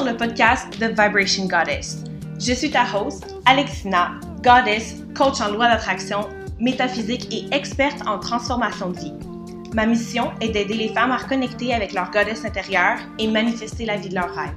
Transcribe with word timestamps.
sur 0.00 0.10
le 0.10 0.16
podcast 0.16 0.66
The 0.78 0.98
Vibration 0.98 1.46
Goddess. 1.46 2.04
Je 2.38 2.54
suis 2.54 2.70
ta 2.70 2.84
host, 2.84 3.26
Alexina, 3.44 4.12
goddess, 4.42 4.96
coach 5.14 5.42
en 5.42 5.52
loi 5.52 5.68
d'attraction, 5.68 6.20
métaphysique 6.58 7.28
et 7.30 7.54
experte 7.54 8.00
en 8.06 8.18
transformation 8.18 8.92
de 8.92 8.98
vie. 8.98 9.12
Ma 9.74 9.84
mission 9.84 10.30
est 10.40 10.48
d'aider 10.48 10.72
les 10.72 10.88
femmes 10.94 11.10
à 11.10 11.18
reconnecter 11.18 11.74
avec 11.74 11.92
leur 11.92 12.10
goddess 12.12 12.46
intérieure 12.46 12.96
et 13.18 13.26
manifester 13.26 13.84
la 13.84 13.96
vie 13.96 14.08
de 14.08 14.14
leurs 14.14 14.34
rêves. 14.34 14.54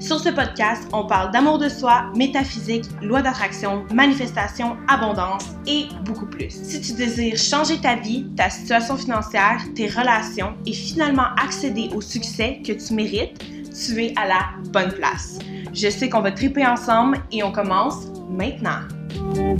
Sur 0.00 0.20
ce 0.20 0.28
podcast, 0.28 0.86
on 0.92 1.06
parle 1.06 1.32
d'amour 1.32 1.58
de 1.58 1.70
soi, 1.70 2.12
métaphysique, 2.14 2.84
loi 3.00 3.22
d'attraction, 3.22 3.86
manifestation, 3.94 4.76
abondance 4.86 5.46
et 5.66 5.86
beaucoup 6.04 6.26
plus. 6.26 6.50
Si 6.50 6.80
tu 6.82 6.92
désires 6.92 7.38
changer 7.38 7.78
ta 7.78 7.96
vie, 7.96 8.26
ta 8.36 8.50
situation 8.50 8.98
financière, 8.98 9.60
tes 9.74 9.88
relations 9.88 10.54
et 10.66 10.74
finalement 10.74 11.28
accéder 11.42 11.88
au 11.94 12.02
succès 12.02 12.60
que 12.64 12.72
tu 12.72 12.92
mérites, 12.92 13.42
tu 13.86 14.04
es 14.04 14.12
à 14.18 14.26
la 14.26 14.40
bonne 14.70 14.92
place. 14.92 15.38
Je 15.72 15.88
sais 15.88 16.08
qu'on 16.08 16.20
va 16.20 16.32
triper 16.32 16.66
ensemble 16.66 17.18
et 17.30 17.44
on 17.44 17.52
commence 17.52 18.08
maintenant. 18.28 18.80
Hello 19.14 19.56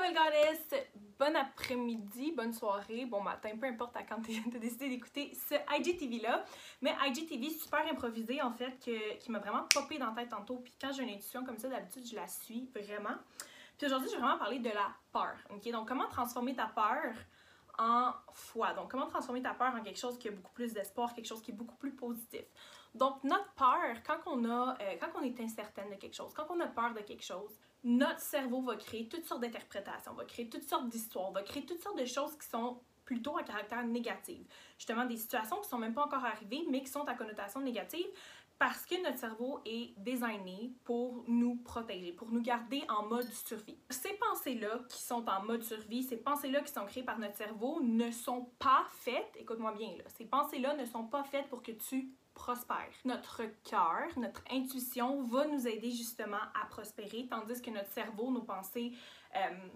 belle 0.00 0.14
goddess! 0.14 0.86
Bon 1.18 1.36
après-midi, 1.36 2.32
bonne 2.34 2.54
soirée, 2.54 3.04
bon 3.04 3.20
matin, 3.22 3.50
peu 3.60 3.66
importe 3.66 3.94
à 3.96 4.04
quand 4.04 4.22
tu 4.22 4.32
as 4.56 4.58
décidé 4.58 4.88
d'écouter 4.88 5.32
ce 5.48 5.54
IGTV-là. 5.78 6.44
Mais 6.80 6.94
IGTV 7.06 7.50
super 7.50 7.80
improvisé 7.90 8.40
en 8.40 8.52
fait, 8.52 8.74
qui 9.20 9.30
m'a 9.30 9.38
vraiment 9.38 9.64
popé 9.74 9.98
dans 9.98 10.06
la 10.06 10.22
tête 10.22 10.30
tantôt. 10.30 10.62
Puis 10.64 10.72
quand 10.80 10.92
j'ai 10.92 11.02
une 11.02 11.10
intuition 11.10 11.44
comme 11.44 11.58
ça, 11.58 11.68
d'habitude 11.68 12.06
je 12.10 12.16
la 12.16 12.26
suis 12.26 12.70
vraiment. 12.74 13.16
Puis 13.76 13.86
aujourd'hui, 13.86 14.08
je 14.08 14.14
vais 14.14 14.22
vraiment 14.22 14.38
parler 14.38 14.60
de 14.60 14.70
la 14.70 14.94
peur. 15.12 15.34
Ok, 15.50 15.70
donc 15.70 15.88
comment 15.88 16.08
transformer 16.08 16.54
ta 16.54 16.66
peur 16.66 17.12
en 17.78 18.12
foi. 18.32 18.72
Donc, 18.74 18.90
comment 18.90 19.06
transformer 19.06 19.42
ta 19.42 19.54
peur 19.54 19.74
en 19.74 19.82
quelque 19.82 19.98
chose 19.98 20.18
qui 20.18 20.28
a 20.28 20.30
beaucoup 20.30 20.52
plus 20.52 20.72
d'espoir, 20.72 21.14
quelque 21.14 21.26
chose 21.26 21.42
qui 21.42 21.50
est 21.50 21.54
beaucoup 21.54 21.76
plus 21.76 21.92
positif? 21.92 22.44
Donc, 22.94 23.22
notre 23.24 23.50
peur, 23.54 23.96
quand 24.06 24.18
on, 24.26 24.44
a, 24.44 24.76
euh, 24.80 24.96
quand 25.00 25.18
on 25.18 25.22
est 25.22 25.40
incertaine 25.40 25.90
de 25.90 25.96
quelque 25.96 26.14
chose, 26.14 26.32
quand 26.34 26.46
on 26.50 26.60
a 26.60 26.66
peur 26.66 26.92
de 26.92 27.00
quelque 27.00 27.24
chose, 27.24 27.58
notre 27.84 28.20
cerveau 28.20 28.60
va 28.60 28.76
créer 28.76 29.08
toutes 29.08 29.24
sortes 29.24 29.40
d'interprétations, 29.40 30.12
va 30.14 30.24
créer 30.24 30.48
toutes 30.48 30.68
sortes 30.68 30.88
d'histoires, 30.88 31.32
va 31.32 31.42
créer 31.42 31.64
toutes 31.64 31.82
sortes 31.82 31.98
de 31.98 32.04
choses 32.04 32.36
qui 32.38 32.48
sont 32.48 32.80
plutôt 33.04 33.36
à 33.36 33.42
caractère 33.42 33.84
négatif. 33.84 34.46
Justement, 34.78 35.04
des 35.04 35.16
situations 35.16 35.60
qui 35.60 35.68
sont 35.68 35.78
même 35.78 35.94
pas 35.94 36.04
encore 36.04 36.24
arrivées, 36.24 36.64
mais 36.70 36.82
qui 36.82 36.88
sont 36.88 37.06
à 37.08 37.14
connotation 37.14 37.60
négative 37.60 38.06
parce 38.58 38.86
que 38.86 39.02
notre 39.02 39.18
cerveau 39.18 39.60
est 39.64 39.92
designé 39.98 40.72
pour 40.84 41.24
nous 41.26 41.56
protéger, 41.56 42.12
pour 42.12 42.30
nous 42.30 42.40
garder 42.40 42.84
en 42.88 43.04
mode 43.06 43.28
survie. 43.32 43.78
Ces 43.90 44.12
pensées-là 44.14 44.80
qui 44.88 45.02
sont 45.02 45.28
en 45.28 45.42
mode 45.42 45.62
survie, 45.62 46.02
ces 46.02 46.16
pensées-là 46.16 46.60
qui 46.60 46.72
sont 46.72 46.86
créées 46.86 47.02
par 47.02 47.18
notre 47.18 47.36
cerveau 47.36 47.80
ne 47.82 48.10
sont 48.10 48.50
pas 48.58 48.86
faites, 48.90 49.36
écoute-moi 49.36 49.72
bien, 49.72 49.96
là, 49.96 50.04
ces 50.06 50.24
pensées-là 50.24 50.76
ne 50.76 50.84
sont 50.84 51.04
pas 51.04 51.24
faites 51.24 51.48
pour 51.48 51.62
que 51.62 51.72
tu 51.72 52.12
prospères. 52.34 52.92
Notre 53.04 53.42
cœur, 53.64 54.06
notre 54.16 54.42
intuition 54.50 55.22
va 55.24 55.46
nous 55.46 55.66
aider 55.66 55.90
justement 55.90 56.40
à 56.60 56.66
prospérer, 56.66 57.26
tandis 57.28 57.60
que 57.60 57.70
notre 57.70 57.90
cerveau, 57.90 58.30
nos 58.30 58.42
pensées 58.42 58.92
euh, 59.36 59.68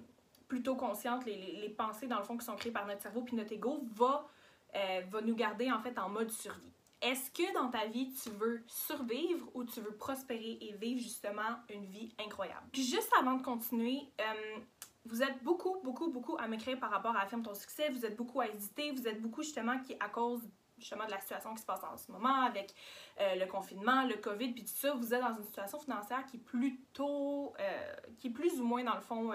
plutôt 0.48 0.76
conscientes, 0.76 1.24
les, 1.26 1.74
pensées 1.76 2.06
dans 2.06 2.18
le 2.18 2.24
fond 2.24 2.36
qui 2.36 2.44
sont 2.44 2.56
créées 2.56 2.72
par 2.72 2.86
notre 2.86 3.02
cerveau, 3.02 3.22
puis 3.22 3.36
notre 3.36 3.52
ego, 3.52 3.80
va, 3.94 4.28
euh, 4.74 5.02
va 5.08 5.20
nous 5.20 5.34
garder 5.34 5.70
en 5.70 5.80
fait 5.80 5.98
en 5.98 6.08
mode 6.08 6.30
survie. 6.30 6.72
Est-ce 7.02 7.30
que 7.30 7.54
dans 7.54 7.68
ta 7.68 7.86
vie, 7.86 8.12
tu 8.14 8.30
veux 8.30 8.62
survivre 8.66 9.48
ou 9.54 9.64
tu 9.64 9.80
veux 9.80 9.94
prospérer 9.96 10.58
et 10.60 10.72
vivre 10.74 11.00
justement 11.00 11.56
une 11.68 11.84
vie 11.84 12.14
incroyable? 12.18 12.66
Puis 12.72 12.84
juste 12.84 13.10
avant 13.20 13.34
de 13.34 13.42
continuer, 13.42 14.00
euh, 14.20 14.58
vous 15.04 15.22
êtes 15.22 15.42
beaucoup, 15.42 15.76
beaucoup, 15.84 16.10
beaucoup 16.10 16.36
à 16.38 16.48
m'écrire 16.48 16.78
par 16.78 16.90
rapport 16.90 17.14
à 17.14 17.20
Affirme 17.20 17.42
ton 17.42 17.54
succès, 17.54 17.90
vous 17.90 18.04
êtes 18.04 18.16
beaucoup 18.16 18.40
à 18.40 18.48
hésiter, 18.48 18.92
vous 18.92 19.06
êtes 19.06 19.20
beaucoup 19.20 19.42
justement 19.42 19.78
qui, 19.80 19.94
à 20.00 20.08
cause 20.08 20.40
justement 20.78 21.06
de 21.06 21.10
la 21.10 21.20
situation 21.20 21.54
qui 21.54 21.60
se 21.60 21.66
passe 21.66 21.82
en 21.84 21.96
ce 21.96 22.10
moment 22.12 22.42
avec 22.42 22.74
euh, 23.20 23.34
le 23.36 23.46
confinement, 23.46 24.04
le 24.04 24.16
COVID, 24.16 24.52
puis 24.52 24.64
tout 24.64 24.74
ça, 24.74 24.92
vous 24.94 25.14
êtes 25.14 25.20
dans 25.20 25.34
une 25.34 25.44
situation 25.44 25.78
financière 25.78 26.24
qui 26.26 26.36
est 26.36 26.40
plutôt, 26.40 27.54
euh, 27.58 27.94
qui 28.18 28.28
est 28.28 28.30
plus 28.30 28.60
ou 28.60 28.64
moins 28.64 28.84
dans 28.84 28.94
le 28.94 29.00
fond 29.00 29.32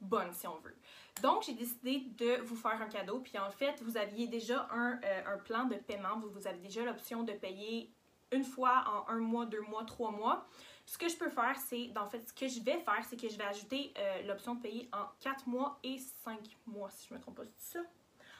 bonne 0.00 0.32
si 0.32 0.46
on 0.46 0.58
veut. 0.58 0.76
Donc, 1.22 1.44
j'ai 1.44 1.54
décidé 1.54 2.00
de 2.18 2.42
vous 2.42 2.56
faire 2.56 2.80
un 2.80 2.88
cadeau. 2.88 3.20
Puis 3.20 3.38
en 3.38 3.50
fait, 3.50 3.82
vous 3.82 3.96
aviez 3.96 4.26
déjà 4.26 4.68
un, 4.70 5.00
euh, 5.02 5.34
un 5.34 5.38
plan 5.38 5.64
de 5.64 5.76
paiement. 5.76 6.18
Vous, 6.18 6.30
vous 6.30 6.46
avez 6.46 6.58
déjà 6.58 6.84
l'option 6.84 7.22
de 7.22 7.32
payer 7.32 7.90
une 8.32 8.44
fois 8.44 8.84
en 8.86 9.12
un 9.12 9.18
mois, 9.18 9.46
deux 9.46 9.62
mois, 9.62 9.84
trois 9.84 10.10
mois. 10.10 10.46
Ce 10.84 10.98
que 10.98 11.08
je 11.08 11.16
peux 11.16 11.30
faire, 11.30 11.56
c'est, 11.56 11.90
en 11.96 12.06
fait, 12.06 12.28
ce 12.28 12.32
que 12.32 12.46
je 12.46 12.60
vais 12.60 12.78
faire, 12.78 13.04
c'est 13.08 13.20
que 13.20 13.28
je 13.28 13.36
vais 13.36 13.44
ajouter 13.44 13.92
euh, 13.98 14.22
l'option 14.22 14.54
de 14.54 14.60
payer 14.60 14.88
en 14.92 15.06
quatre 15.20 15.46
mois 15.48 15.78
et 15.82 15.98
cinq 15.98 16.56
mois, 16.66 16.90
si 16.90 17.08
je 17.08 17.14
me 17.14 17.20
trompe 17.20 17.36
pas, 17.36 17.44
ça? 17.56 17.80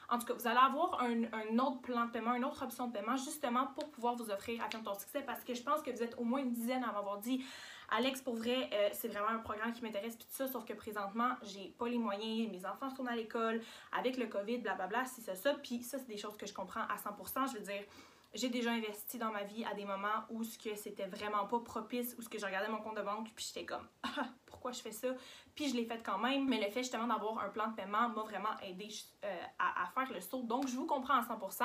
En 0.09 0.19
tout 0.19 0.25
cas, 0.25 0.33
vous 0.33 0.47
allez 0.47 0.57
avoir 0.57 1.01
un, 1.01 1.59
autre 1.59 1.81
plan 1.81 2.05
de 2.05 2.11
paiement, 2.11 2.33
une 2.33 2.45
autre 2.45 2.63
option 2.63 2.87
de 2.87 2.93
paiement, 2.93 3.17
justement 3.17 3.67
pour 3.75 3.89
pouvoir 3.91 4.15
vous 4.15 4.29
offrir 4.29 4.63
à 4.63 4.69
ton 4.69 4.93
succès, 4.93 5.21
parce 5.21 5.43
que 5.43 5.53
je 5.53 5.61
pense 5.61 5.81
que 5.81 5.91
vous 5.91 6.01
êtes 6.01 6.17
au 6.17 6.23
moins 6.23 6.39
une 6.39 6.53
dizaine 6.53 6.83
à 6.83 6.93
m'avoir 6.93 7.17
dit 7.17 7.43
Alex, 7.89 8.21
pour 8.21 8.35
vrai, 8.35 8.69
euh, 8.73 8.89
c'est 8.91 9.07
vraiment 9.07 9.29
un 9.29 9.39
programme 9.39 9.71
qui 9.71 9.81
m'intéresse, 9.81 10.15
puis 10.15 10.25
tout 10.25 10.35
ça, 10.35 10.47
sauf 10.47 10.65
que 10.65 10.73
présentement, 10.73 11.31
j'ai 11.43 11.73
pas 11.77 11.87
les 11.87 11.97
moyens, 11.97 12.51
mes 12.51 12.65
enfants 12.65 12.89
retournent 12.89 13.07
à 13.07 13.15
l'école, 13.15 13.61
avec 13.97 14.17
le 14.17 14.27
COVID, 14.27 14.59
blablabla, 14.59 15.05
si 15.05 15.21
c'est 15.21 15.35
ça, 15.35 15.53
puis 15.53 15.83
ça, 15.83 15.97
c'est 15.97 16.07
des 16.07 16.17
choses 16.17 16.35
que 16.37 16.45
je 16.45 16.53
comprends 16.53 16.81
à 16.81 16.95
100%. 16.95 17.51
Je 17.51 17.57
veux 17.57 17.63
dire, 17.63 17.83
j'ai 18.33 18.49
déjà 18.49 18.71
investi 18.71 19.17
dans 19.17 19.31
ma 19.31 19.43
vie 19.43 19.63
à 19.65 19.73
des 19.73 19.85
moments 19.85 20.25
où 20.29 20.43
ce 20.43 20.57
que 20.57 20.75
c'était 20.75 21.07
vraiment 21.07 21.45
pas 21.45 21.59
propice, 21.59 22.15
où 22.17 22.21
ce 22.21 22.29
que 22.29 22.37
je 22.37 22.45
regardais 22.45 22.69
mon 22.69 22.79
compte 22.79 22.97
de 22.97 23.01
banque, 23.01 23.29
puis 23.35 23.45
j'étais 23.47 23.65
comme, 23.65 23.87
ah, 24.03 24.27
pourquoi 24.45 24.71
je 24.71 24.81
fais 24.81 24.91
ça? 24.91 25.07
Puis 25.55 25.69
je 25.69 25.75
l'ai 25.75 25.85
fait 25.85 26.03
quand 26.03 26.17
même, 26.17 26.47
mais 26.47 26.57
le 26.57 26.69
fait 26.69 26.83
justement 26.83 27.07
d'avoir 27.07 27.39
un 27.39 27.49
plan 27.49 27.67
de 27.67 27.75
paiement 27.75 28.09
m'a 28.09 28.21
vraiment 28.23 28.57
aidé 28.61 28.89
euh, 29.23 29.43
à, 29.59 29.85
faire 29.93 30.13
le 30.13 30.21
saut. 30.21 30.43
Donc 30.43 30.67
je 30.67 30.75
vous 30.75 30.85
comprends 30.85 31.15
à 31.15 31.21
100%. 31.21 31.63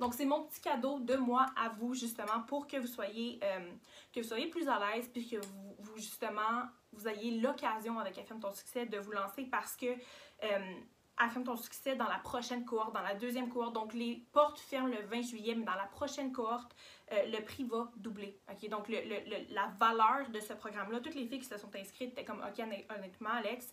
Donc 0.00 0.14
c'est 0.14 0.24
mon 0.24 0.44
petit 0.44 0.60
cadeau 0.60 1.00
de 1.00 1.16
moi 1.16 1.46
à 1.56 1.68
vous 1.70 1.94
justement 1.94 2.40
pour 2.46 2.66
que 2.66 2.76
vous 2.76 2.86
soyez, 2.86 3.40
euh, 3.42 3.70
que 4.12 4.20
vous 4.20 4.28
soyez 4.28 4.46
plus 4.48 4.68
à 4.68 4.78
l'aise, 4.78 5.08
puis 5.12 5.28
que 5.28 5.36
vous, 5.36 5.96
justement, 5.96 6.62
vous 6.92 7.08
ayez 7.08 7.40
l'occasion 7.40 7.98
avec 7.98 8.16
FM 8.18 8.40
Ton 8.40 8.52
Succès 8.52 8.86
de 8.86 8.98
vous 8.98 9.12
lancer 9.12 9.44
parce 9.44 9.76
que 9.76 9.86
euh, 9.86 10.74
affirme 11.16 11.44
ton 11.44 11.56
succès 11.56 11.96
dans 11.96 12.08
la 12.08 12.18
prochaine 12.18 12.64
cohorte, 12.64 12.94
dans 12.94 13.02
la 13.02 13.14
deuxième 13.14 13.48
cohorte. 13.48 13.74
Donc, 13.74 13.94
les 13.94 14.24
portes 14.32 14.58
ferment 14.58 14.88
le 14.88 15.02
20 15.06 15.22
juillet, 15.22 15.54
mais 15.54 15.64
dans 15.64 15.74
la 15.74 15.86
prochaine 15.86 16.32
cohorte, 16.32 16.74
euh, 17.12 17.26
le 17.26 17.44
prix 17.44 17.64
va 17.64 17.90
doubler. 17.96 18.38
OK? 18.50 18.68
Donc, 18.68 18.88
le, 18.88 19.54
la 19.54 19.66
valeur 19.78 20.28
de 20.30 20.40
ce 20.40 20.52
programme-là, 20.52 21.00
toutes 21.00 21.14
les 21.14 21.26
filles 21.26 21.40
qui 21.40 21.44
se 21.44 21.56
sont 21.56 21.74
inscrites 21.76 22.12
étaient 22.12 22.24
comme, 22.24 22.40
OK, 22.40 22.58
honnêtement, 22.96 23.30
Alex, 23.30 23.72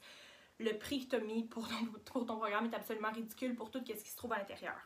le 0.59 0.77
prix 0.77 1.05
que 1.05 1.11
tu 1.11 1.15
as 1.15 1.19
mis 1.19 1.43
pour 1.45 1.67
ton, 1.67 1.85
pour 2.05 2.25
ton 2.25 2.37
programme 2.37 2.65
est 2.65 2.75
absolument 2.75 3.11
ridicule 3.11 3.55
pour 3.55 3.71
tout 3.71 3.79
ce 3.85 3.93
qui 3.93 4.09
se 4.09 4.17
trouve 4.17 4.33
à 4.33 4.37
l'intérieur. 4.37 4.77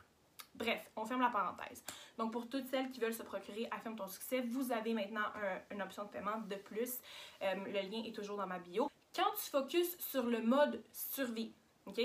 Bref, 0.56 0.90
on 0.96 1.04
ferme 1.04 1.20
la 1.20 1.28
parenthèse. 1.28 1.84
Donc, 2.16 2.32
pour 2.32 2.48
toutes 2.48 2.66
celles 2.68 2.90
qui 2.90 2.98
veulent 2.98 3.12
se 3.12 3.22
procurer 3.22 3.68
Affirme 3.70 3.94
ton 3.94 4.08
succès, 4.08 4.40
vous 4.40 4.72
avez 4.72 4.94
maintenant 4.94 5.26
une 5.70 5.82
option 5.82 6.04
de 6.04 6.08
paiement 6.08 6.38
de 6.38 6.56
plus. 6.56 6.98
Euh, 7.42 7.54
le 7.66 7.90
lien 7.90 8.02
est 8.04 8.14
toujours 8.14 8.38
dans 8.38 8.46
ma 8.46 8.58
bio. 8.58 8.90
Quand 9.14 9.30
tu 9.42 9.50
focuses 9.50 9.98
sur 9.98 10.24
le 10.24 10.40
mode 10.40 10.82
survie, 10.92 11.52
OK? 11.86 12.00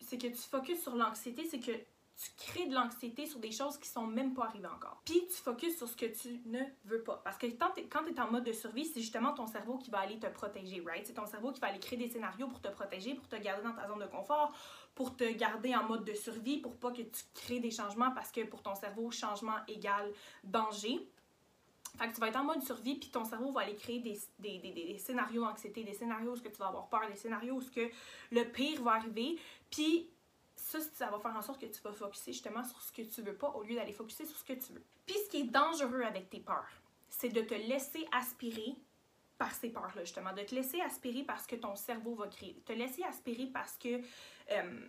C'est 0.00 0.18
que 0.18 0.26
tu 0.26 0.36
focuses 0.36 0.82
sur 0.82 0.96
l'anxiété, 0.96 1.44
c'est 1.44 1.60
que 1.60 1.72
tu 2.20 2.30
crées 2.36 2.66
de 2.66 2.74
l'anxiété 2.74 3.24
sur 3.24 3.38
des 3.38 3.50
choses 3.50 3.78
qui 3.78 3.88
sont 3.88 4.06
même 4.06 4.34
pas 4.34 4.44
arrivées 4.44 4.68
encore. 4.68 5.00
Puis 5.06 5.22
tu 5.26 5.36
focuses 5.36 5.78
sur 5.78 5.88
ce 5.88 5.96
que 5.96 6.04
tu 6.04 6.40
ne 6.44 6.60
veux 6.84 7.02
pas. 7.02 7.18
Parce 7.24 7.38
que 7.38 7.46
quand 7.46 7.70
tu 7.74 7.80
es, 7.80 8.20
en 8.20 8.30
mode 8.30 8.44
de 8.44 8.52
survie, 8.52 8.84
c'est 8.84 9.00
justement 9.00 9.32
ton 9.32 9.46
cerveau 9.46 9.78
qui 9.78 9.90
va 9.90 10.00
aller 10.00 10.18
te 10.18 10.26
protéger, 10.26 10.82
right? 10.84 11.06
C'est 11.06 11.14
ton 11.14 11.24
cerveau 11.24 11.50
qui 11.50 11.60
va 11.60 11.68
aller 11.68 11.78
créer 11.78 11.98
des 11.98 12.10
scénarios 12.10 12.48
pour 12.48 12.60
te 12.60 12.68
protéger, 12.68 13.14
pour 13.14 13.26
te 13.26 13.36
garder 13.36 13.62
dans 13.62 13.72
ta 13.72 13.88
zone 13.88 14.00
de 14.00 14.06
confort, 14.06 14.52
pour 14.94 15.16
te 15.16 15.24
garder 15.32 15.74
en 15.74 15.84
mode 15.84 16.04
de 16.04 16.12
survie, 16.12 16.58
pour 16.58 16.76
pas 16.76 16.90
que 16.90 17.02
tu 17.02 17.22
crées 17.32 17.60
des 17.60 17.70
changements 17.70 18.10
parce 18.10 18.30
que 18.30 18.42
pour 18.42 18.62
ton 18.62 18.74
cerveau, 18.74 19.10
changement 19.10 19.56
égale 19.66 20.12
danger. 20.44 21.08
Fait 21.98 22.08
que 22.08 22.14
tu 22.14 22.20
vas 22.20 22.28
être 22.28 22.36
en 22.36 22.44
mode 22.44 22.62
survie, 22.62 22.96
puis 22.96 23.10
ton 23.10 23.24
cerveau 23.24 23.52
va 23.52 23.62
aller 23.62 23.74
créer 23.74 24.00
des, 24.00 24.18
des, 24.38 24.58
des, 24.58 24.72
des 24.72 24.98
scénarios 24.98 25.44
d'anxiété, 25.44 25.82
des 25.84 25.92
scénarios 25.92 26.32
où 26.32 26.38
tu 26.38 26.48
vas 26.58 26.68
avoir 26.68 26.88
peur, 26.88 27.08
des 27.08 27.16
scénarios 27.16 27.56
où 27.56 27.70
que 27.70 27.90
le 28.30 28.44
pire 28.44 28.82
va 28.82 28.92
arriver. 28.92 29.38
Puis 29.70 30.08
ça, 30.54 30.78
ça 30.80 31.10
va 31.10 31.18
faire 31.18 31.36
en 31.36 31.42
sorte 31.42 31.60
que 31.60 31.66
tu 31.66 31.80
vas 31.82 31.92
focuser 31.92 32.32
justement 32.32 32.64
sur 32.64 32.80
ce 32.80 32.92
que 32.92 33.02
tu 33.02 33.22
veux 33.22 33.34
pas 33.34 33.50
au 33.50 33.62
lieu 33.62 33.74
d'aller 33.74 33.92
focuser 33.92 34.24
sur 34.24 34.36
ce 34.36 34.44
que 34.44 34.52
tu 34.52 34.72
veux. 34.72 34.84
Puis 35.06 35.16
ce 35.24 35.30
qui 35.30 35.38
est 35.38 35.50
dangereux 35.50 36.02
avec 36.02 36.30
tes 36.30 36.40
peurs, 36.40 36.70
c'est 37.08 37.30
de 37.30 37.40
te 37.40 37.54
laisser 37.54 38.06
aspirer 38.12 38.76
par 39.36 39.52
ces 39.52 39.70
peurs-là, 39.70 40.04
justement. 40.04 40.32
De 40.32 40.42
te 40.42 40.54
laisser 40.54 40.80
aspirer 40.80 41.24
parce 41.24 41.46
que 41.46 41.56
ton 41.56 41.74
cerveau 41.74 42.14
va 42.14 42.28
créer. 42.28 42.54
Te 42.64 42.72
laisser 42.72 43.02
aspirer 43.02 43.46
parce 43.46 43.76
que... 43.76 44.00
Euh, 44.52 44.88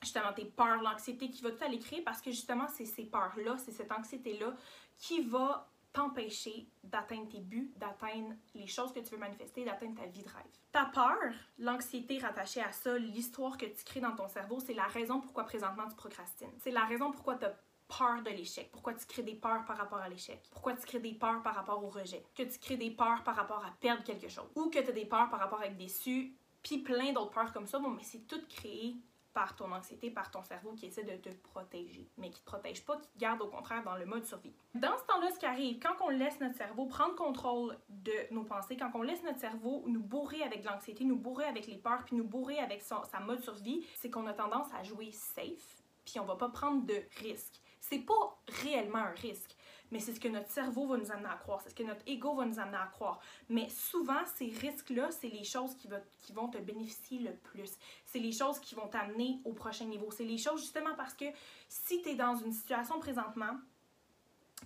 justement 0.00 0.32
tes 0.32 0.44
peurs, 0.44 0.80
l'anxiété 0.80 1.28
qui 1.28 1.42
va 1.42 1.50
tout 1.50 1.64
aller 1.64 1.80
créer 1.80 2.02
parce 2.02 2.20
que 2.20 2.30
justement 2.30 2.68
c'est 2.68 2.84
ces 2.84 3.04
peurs-là, 3.04 3.58
c'est 3.58 3.72
cette 3.72 3.90
anxiété-là 3.90 4.54
qui 4.96 5.22
va 5.22 5.68
t'empêcher 5.98 6.68
d'atteindre 6.84 7.28
tes 7.28 7.40
buts, 7.40 7.72
d'atteindre 7.76 8.32
les 8.54 8.68
choses 8.68 8.92
que 8.92 9.00
tu 9.00 9.10
veux 9.10 9.18
manifester, 9.18 9.64
d'atteindre 9.64 10.00
ta 10.00 10.06
vie 10.06 10.22
de 10.22 10.28
rêve. 10.28 10.46
Ta 10.70 10.84
peur, 10.84 11.34
l'anxiété 11.58 12.18
rattachée 12.18 12.60
à 12.60 12.70
ça, 12.70 12.96
l'histoire 12.96 13.56
que 13.56 13.66
tu 13.66 13.82
crées 13.84 14.00
dans 14.00 14.14
ton 14.14 14.28
cerveau, 14.28 14.60
c'est 14.60 14.74
la 14.74 14.84
raison 14.84 15.20
pourquoi 15.20 15.42
présentement 15.42 15.88
tu 15.88 15.96
procrastines. 15.96 16.52
C'est 16.60 16.70
la 16.70 16.84
raison 16.84 17.10
pourquoi 17.10 17.34
tu 17.34 17.46
as 17.46 17.58
peur 17.88 18.22
de 18.22 18.30
l'échec, 18.30 18.70
pourquoi 18.70 18.94
tu 18.94 19.06
crées 19.06 19.24
des 19.24 19.34
peurs 19.34 19.64
par 19.64 19.76
rapport 19.76 19.98
à 19.98 20.08
l'échec, 20.08 20.40
pourquoi 20.52 20.74
tu 20.74 20.86
crées 20.86 21.00
des 21.00 21.14
peurs 21.14 21.42
par 21.42 21.56
rapport 21.56 21.82
au 21.82 21.88
rejet, 21.88 22.22
que 22.36 22.44
tu 22.44 22.58
crées 22.60 22.76
des 22.76 22.92
peurs 22.92 23.24
par 23.24 23.34
rapport 23.34 23.64
à 23.64 23.72
perdre 23.80 24.04
quelque 24.04 24.28
chose, 24.28 24.48
ou 24.54 24.70
que 24.70 24.78
tu 24.78 24.88
as 24.88 24.92
des 24.92 25.06
peurs 25.06 25.28
par 25.30 25.40
rapport 25.40 25.60
à 25.60 25.66
être 25.66 25.76
déçu, 25.76 26.36
puis 26.62 26.78
plein 26.78 27.12
d'autres 27.12 27.30
peurs 27.30 27.52
comme 27.52 27.66
ça, 27.66 27.80
bon, 27.80 27.90
mais 27.90 28.04
c'est 28.04 28.26
tout 28.26 28.42
créé 28.48 28.94
par 29.34 29.56
ton 29.56 29.70
anxiété, 29.72 30.10
par 30.10 30.30
ton 30.30 30.42
cerveau 30.42 30.72
qui 30.72 30.86
essaie 30.86 31.04
de 31.04 31.16
te 31.16 31.28
protéger, 31.28 32.08
mais 32.16 32.30
qui 32.30 32.40
ne 32.40 32.44
te 32.44 32.44
protège 32.44 32.84
pas, 32.84 32.96
qui 32.96 33.08
te 33.08 33.18
garde 33.18 33.40
au 33.42 33.48
contraire 33.48 33.84
dans 33.84 33.96
le 33.96 34.06
mode 34.06 34.24
survie. 34.24 34.54
Dans 34.74 34.96
ce 34.96 35.04
temps-là, 35.04 35.30
ce 35.32 35.38
qui 35.38 35.46
arrive, 35.46 35.78
quand 35.78 35.94
on 36.04 36.08
laisse 36.08 36.40
notre 36.40 36.56
cerveau 36.56 36.86
prendre 36.86 37.14
contrôle 37.14 37.76
de 37.88 38.12
nos 38.32 38.44
pensées, 38.44 38.76
quand 38.76 38.90
on 38.94 39.02
laisse 39.02 39.22
notre 39.22 39.40
cerveau 39.40 39.84
nous 39.86 40.02
bourrer 40.02 40.42
avec 40.42 40.64
l'anxiété, 40.64 41.04
nous 41.04 41.18
bourrer 41.18 41.44
avec 41.44 41.66
les 41.66 41.76
peurs, 41.76 42.04
puis 42.04 42.16
nous 42.16 42.24
bourrer 42.24 42.58
avec 42.58 42.82
sa 42.82 43.20
mode 43.20 43.40
survie, 43.40 43.86
c'est 43.96 44.10
qu'on 44.10 44.26
a 44.26 44.32
tendance 44.32 44.68
à 44.74 44.82
jouer 44.82 45.12
safe, 45.12 45.82
puis 46.04 46.18
on 46.20 46.24
va 46.24 46.36
pas 46.36 46.48
prendre 46.48 46.84
de 46.86 47.02
risques. 47.20 47.60
C'est 47.80 48.00
pas 48.00 48.38
réellement 48.62 48.98
un 48.98 49.14
risque 49.14 49.56
mais 49.90 50.00
c'est 50.00 50.14
ce 50.14 50.20
que 50.20 50.28
notre 50.28 50.50
cerveau 50.50 50.86
va 50.86 50.96
nous 50.96 51.10
amener 51.10 51.28
à 51.28 51.36
croire, 51.36 51.60
c'est 51.62 51.70
ce 51.70 51.74
que 51.74 51.82
notre 51.82 52.02
ego 52.06 52.34
va 52.34 52.44
nous 52.44 52.58
amener 52.58 52.76
à 52.76 52.86
croire. 52.86 53.20
Mais 53.48 53.68
souvent, 53.68 54.24
ces 54.36 54.48
risques-là, 54.48 55.10
c'est 55.10 55.28
les 55.28 55.44
choses 55.44 55.74
qui, 55.76 55.88
vont 56.32 56.48
te 56.48 56.58
bénéficier 56.58 57.18
le 57.20 57.34
plus. 57.34 57.70
C'est 58.04 58.18
les 58.18 58.32
choses 58.32 58.58
qui 58.60 58.74
vont 58.74 58.88
t'amener 58.88 59.40
au 59.44 59.52
prochain 59.52 59.84
niveau. 59.86 60.10
C'est 60.10 60.24
les 60.24 60.38
choses 60.38 60.60
justement 60.60 60.94
parce 60.96 61.14
que 61.14 61.26
si 61.68 62.02
tu 62.02 62.10
es 62.10 62.14
dans 62.14 62.36
une 62.36 62.52
situation 62.52 62.98
présentement, 63.00 63.56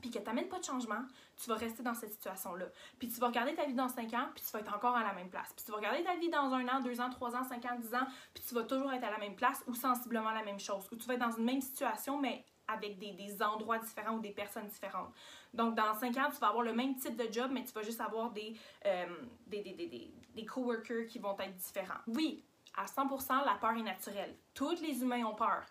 puis 0.01 0.11
que 0.11 0.19
tu 0.19 0.25
n'amènes 0.25 0.49
pas 0.49 0.59
de 0.59 0.65
changement, 0.65 1.03
tu 1.37 1.49
vas 1.51 1.57
rester 1.57 1.83
dans 1.83 1.95
cette 1.95 2.13
situation-là. 2.13 2.67
Puis 2.99 3.09
tu 3.09 3.21
vas 3.21 3.27
regarder 3.27 3.55
ta 3.55 3.67
vie 3.67 3.75
dans 3.75 3.89
5 3.89 4.13
ans, 4.15 4.29
puis 4.35 4.43
tu 4.45 4.51
vas 4.53 4.61
être 4.61 4.75
encore 4.75 4.97
à 4.97 5.03
la 5.03 5.13
même 5.13 5.29
place. 5.29 5.53
Puis 5.55 5.65
tu 5.65 5.71
vas 5.71 5.77
regarder 5.77 6.03
ta 6.03 6.17
vie 6.17 6.31
dans 6.31 6.53
un 6.53 6.67
an, 6.69 6.81
deux 6.81 7.01
ans, 7.01 7.11
trois 7.11 7.35
ans, 7.37 7.45
cinq 7.45 7.65
ans, 7.67 7.77
dix 7.79 7.95
ans, 7.95 8.07
puis 8.33 8.43
tu 8.47 8.55
vas 8.55 8.63
toujours 8.63 8.93
être 8.93 9.05
à 9.05 9.11
la 9.11 9.19
même 9.19 9.37
place 9.37 9.63
ou 9.67 9.75
sensiblement 9.75 10.31
la 10.31 10.45
même 10.45 10.61
chose. 10.61 10.89
Ou 10.93 10.97
tu 10.97 11.07
vas 11.07 11.15
être 11.15 11.21
dans 11.21 11.37
une 11.37 11.45
même 11.45 11.61
situation, 11.61 12.19
mais 12.19 12.45
avec 12.69 12.99
des, 12.99 13.43
endroits 13.43 13.79
différents 13.79 14.17
ou 14.17 14.21
des 14.21 14.31
personnes 14.31 14.67
différentes. 14.67 15.13
Donc, 15.53 15.75
dans 15.75 15.95
5 15.95 16.17
ans, 16.17 16.29
tu 16.33 16.39
vas 16.39 16.49
avoir 16.49 16.63
le 16.63 16.73
même 16.73 16.97
type 16.97 17.17
de 17.17 17.33
job, 17.33 17.51
mais 17.53 17.65
tu 17.65 17.73
vas 17.73 17.83
juste 17.83 18.01
avoir 18.01 18.31
des, 18.31 18.57
euh, 18.87 19.07
des, 19.47 19.63
des, 19.63 20.13
des, 20.35 20.45
coworkers 20.45 21.07
qui 21.07 21.19
vont 21.19 21.39
être 21.39 21.57
différents. 21.57 22.01
Oui, 22.07 22.45
à 22.77 22.87
100%, 22.87 23.45
la 23.45 23.55
peur 23.61 23.73
est 23.73 23.83
naturelle. 23.83 24.35
Tous 24.55 24.81
les 24.81 25.03
humains 25.03 25.25
ont 25.25 25.35
peur. 25.35 25.65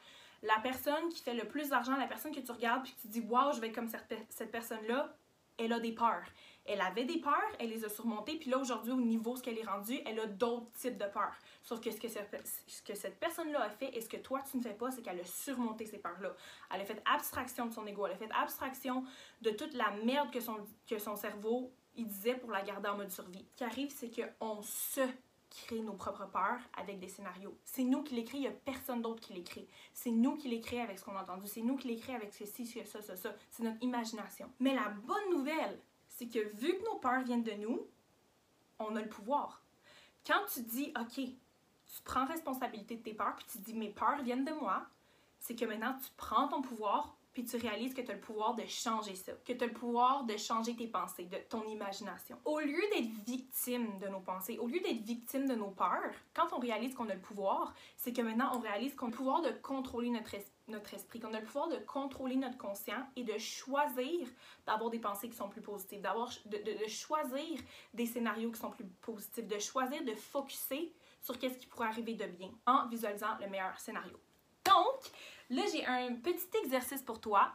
La 0.43 0.59
personne 0.61 1.09
qui 1.09 1.21
fait 1.21 1.33
le 1.33 1.47
plus 1.47 1.69
d'argent, 1.69 1.95
la 1.95 2.07
personne 2.07 2.33
que 2.33 2.39
tu 2.39 2.51
regardes 2.51 2.83
puis 2.83 2.93
que 2.93 3.01
tu 3.01 3.07
dis 3.07 3.19
«Wow, 3.29 3.53
je 3.53 3.61
vais 3.61 3.67
être 3.67 3.75
comme 3.75 3.89
cette 3.89 4.51
personne-là», 4.51 5.15
elle 5.57 5.73
a 5.73 5.79
des 5.79 5.93
peurs. 5.93 6.25
Elle 6.65 6.81
avait 6.81 7.05
des 7.05 7.19
peurs, 7.19 7.51
elle 7.59 7.69
les 7.69 7.83
a 7.85 7.89
surmontées, 7.89 8.37
puis 8.37 8.49
là, 8.51 8.57
aujourd'hui, 8.59 8.91
au 8.91 9.01
niveau 9.01 9.35
ce 9.35 9.41
qu'elle 9.41 9.57
est 9.57 9.65
rendue, 9.65 9.99
elle 10.05 10.19
a 10.19 10.27
d'autres 10.27 10.71
types 10.73 10.97
de 10.97 11.05
peurs. 11.05 11.35
Sauf 11.63 11.81
que 11.81 11.89
ce 11.89 11.99
que, 11.99 12.07
ce 12.07 12.81
que 12.83 12.93
cette 12.93 13.19
personne-là 13.19 13.63
a 13.63 13.69
fait 13.69 13.95
et 13.95 14.01
ce 14.01 14.07
que 14.07 14.17
toi, 14.17 14.41
tu 14.49 14.57
ne 14.57 14.61
fais 14.61 14.73
pas, 14.73 14.91
c'est 14.91 15.01
qu'elle 15.01 15.19
a 15.19 15.25
surmonté 15.25 15.85
ces 15.85 15.97
peurs-là. 15.97 16.35
Elle 16.73 16.81
a 16.81 16.85
fait 16.85 17.01
abstraction 17.11 17.65
de 17.65 17.73
son 17.73 17.85
ego, 17.87 18.05
elle 18.05 18.13
a 18.13 18.17
fait 18.17 18.29
abstraction 18.31 19.03
de 19.41 19.49
toute 19.49 19.73
la 19.73 19.91
merde 20.03 20.31
que 20.31 20.39
son, 20.39 20.57
que 20.87 20.99
son 20.99 21.15
cerveau, 21.15 21.73
il 21.95 22.07
disait 22.07 22.35
pour 22.35 22.51
la 22.51 22.61
garder 22.61 22.89
en 22.89 22.97
mode 22.97 23.11
survie. 23.11 23.45
Ce 23.51 23.57
qui 23.57 23.63
arrive, 23.63 23.89
c'est 23.89 24.11
qu'on 24.11 24.61
se 24.61 25.01
crée 25.51 25.81
nos 25.81 25.93
propres 25.93 26.25
peurs 26.25 26.59
avec 26.77 26.99
des 26.99 27.07
scénarios. 27.07 27.55
C'est 27.65 27.83
nous 27.83 28.03
qui 28.03 28.15
l'écrit, 28.15 28.37
il 28.37 28.41
n'y 28.41 28.47
a 28.47 28.51
personne 28.51 29.01
d'autre 29.01 29.21
qui 29.21 29.33
l'écrit. 29.33 29.67
C'est 29.93 30.11
nous 30.11 30.37
qui 30.37 30.47
l'écrit 30.47 30.79
avec 30.79 30.97
ce 30.97 31.05
qu'on 31.05 31.15
a 31.15 31.21
entendu, 31.21 31.47
c'est 31.47 31.61
nous 31.61 31.77
qui 31.77 31.89
l'écrit 31.89 32.15
avec 32.15 32.33
ceci, 32.33 32.65
ce, 32.65 32.83
ça, 32.83 33.01
ça, 33.01 33.15
ça. 33.15 33.35
C'est 33.51 33.63
notre 33.63 33.81
imagination. 33.83 34.49
Mais 34.59 34.73
la 34.73 34.89
bonne 34.89 35.29
nouvelle, 35.31 35.79
c'est 36.07 36.27
que 36.27 36.39
vu 36.55 36.77
que 36.77 36.85
nos 36.85 36.95
peurs 36.95 37.23
viennent 37.23 37.43
de 37.43 37.53
nous, 37.53 37.87
on 38.79 38.95
a 38.95 39.01
le 39.01 39.09
pouvoir. 39.09 39.61
Quand 40.25 40.45
tu 40.53 40.61
dis, 40.61 40.93
OK, 40.99 41.15
tu 41.15 42.01
prends 42.03 42.25
responsabilité 42.25 42.95
de 42.97 43.03
tes 43.03 43.13
peurs, 43.13 43.35
puis 43.35 43.45
tu 43.51 43.57
dis, 43.59 43.73
mes 43.73 43.89
peurs 43.89 44.21
viennent 44.23 44.45
de 44.45 44.53
moi, 44.53 44.85
c'est 45.39 45.55
que 45.55 45.65
maintenant 45.65 45.97
tu 45.97 46.09
prends 46.15 46.47
ton 46.47 46.61
pouvoir, 46.61 47.17
puis 47.33 47.45
tu 47.45 47.57
réalises 47.57 47.93
que 47.93 48.01
tu 48.01 48.11
as 48.11 48.15
le 48.15 48.19
pouvoir 48.19 48.55
de 48.55 48.65
changer 48.65 49.15
ça, 49.15 49.31
que 49.45 49.53
tu 49.53 49.63
as 49.63 49.67
le 49.67 49.73
pouvoir 49.73 50.25
de 50.25 50.35
changer 50.37 50.75
tes 50.75 50.87
pensées, 50.87 51.25
de 51.25 51.37
ton 51.49 51.65
imagination. 51.67 52.37
Au 52.43 52.59
lieu 52.59 52.81
d'être 52.93 53.11
victime 53.25 53.99
de 53.99 54.07
nos 54.07 54.19
pensées, 54.19 54.57
au 54.57 54.67
lieu 54.67 54.79
d'être 54.81 55.01
victime 55.01 55.47
de 55.47 55.55
nos 55.55 55.71
peurs, 55.71 56.13
quand 56.33 56.51
on 56.53 56.59
réalise 56.59 56.93
qu'on 56.93 57.09
a 57.09 57.13
le 57.13 57.21
pouvoir, 57.21 57.73
c'est 57.95 58.11
que 58.11 58.21
maintenant 58.21 58.51
on 58.55 58.59
réalise 58.59 58.95
qu'on 58.95 59.07
a 59.07 59.09
le 59.09 59.15
pouvoir 59.15 59.41
de 59.41 59.51
contrôler 59.61 60.09
notre, 60.09 60.35
notre 60.67 60.93
esprit, 60.93 61.19
qu'on 61.19 61.33
a 61.33 61.39
le 61.39 61.45
pouvoir 61.45 61.69
de 61.69 61.77
contrôler 61.77 62.35
notre 62.35 62.57
conscient 62.57 63.07
et 63.15 63.23
de 63.23 63.37
choisir 63.37 64.27
d'avoir 64.65 64.89
des 64.89 64.99
pensées 64.99 65.29
qui 65.29 65.37
sont 65.37 65.49
plus 65.49 65.61
positives, 65.61 66.01
d'avoir 66.01 66.29
de, 66.45 66.57
de, 66.57 66.87
choisir 66.87 67.59
des 67.93 68.05
scénarios 68.05 68.51
qui 68.51 68.59
sont 68.59 68.71
plus 68.71 68.85
positifs, 69.01 69.47
de 69.47 69.59
choisir 69.59 70.03
de 70.03 70.15
focuser 70.15 70.93
sur 71.21 71.37
qu'est-ce 71.39 71.57
qui 71.57 71.67
pourrait 71.67 71.87
arriver 71.87 72.15
de 72.15 72.25
bien 72.25 72.51
en 72.65 72.87
visualisant 72.87 73.37
le 73.39 73.47
meilleur 73.47 73.79
scénario. 73.79 74.19
Donc, 74.65 75.11
là, 75.51 75.63
j'ai 75.71 75.85
un 75.85 76.15
petit 76.15 76.47
exercice 76.63 77.01
pour 77.01 77.19
toi 77.19 77.51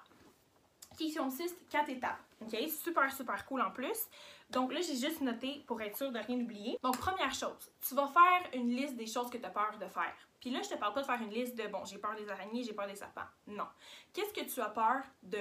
qui 0.96 1.14
consiste 1.14 1.68
quatre 1.68 1.90
étapes. 1.90 2.20
OK? 2.40 2.56
Super, 2.68 3.12
super 3.12 3.44
cool 3.46 3.62
en 3.62 3.70
plus. 3.70 4.06
Donc 4.50 4.72
là, 4.72 4.80
j'ai 4.80 4.96
juste 4.96 5.20
noté 5.20 5.64
pour 5.66 5.80
être 5.82 5.96
sûr 5.96 6.12
de 6.12 6.18
rien 6.18 6.38
oublier. 6.38 6.78
Donc, 6.82 6.98
première 6.98 7.34
chose, 7.34 7.70
tu 7.86 7.94
vas 7.94 8.06
faire 8.06 8.50
une 8.54 8.70
liste 8.70 8.96
des 8.96 9.06
choses 9.06 9.28
que 9.28 9.38
tu 9.38 9.44
as 9.44 9.50
peur 9.50 9.76
de 9.78 9.86
faire. 9.86 10.14
Puis 10.40 10.50
là, 10.50 10.60
je 10.62 10.68
te 10.68 10.74
parle 10.74 10.94
pas 10.94 11.00
de 11.00 11.06
faire 11.06 11.20
une 11.20 11.32
liste 11.32 11.56
de 11.56 11.66
bon, 11.66 11.84
j'ai 11.84 11.98
peur 11.98 12.14
des 12.14 12.28
araignées, 12.28 12.62
j'ai 12.62 12.72
peur 12.72 12.86
des 12.86 12.94
serpents. 12.94 13.26
Non. 13.46 13.66
Qu'est-ce 14.12 14.32
que 14.32 14.48
tu 14.48 14.60
as 14.60 14.68
peur 14.68 15.02
de 15.22 15.38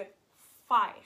faire? 0.68 1.04